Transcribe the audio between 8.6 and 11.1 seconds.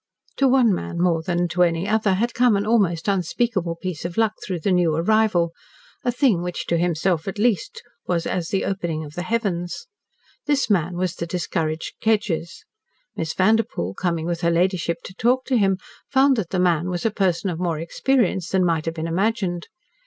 opening of the heavens. This man